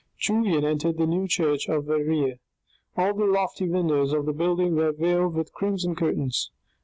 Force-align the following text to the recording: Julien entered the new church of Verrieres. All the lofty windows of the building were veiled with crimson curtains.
Julien 0.17 0.65
entered 0.65 0.97
the 0.97 1.05
new 1.05 1.27
church 1.27 1.69
of 1.69 1.85
Verrieres. 1.85 2.39
All 2.97 3.13
the 3.13 3.25
lofty 3.27 3.69
windows 3.69 4.13
of 4.13 4.25
the 4.25 4.33
building 4.33 4.73
were 4.75 4.91
veiled 4.91 5.35
with 5.35 5.53
crimson 5.53 5.93
curtains. 5.93 6.49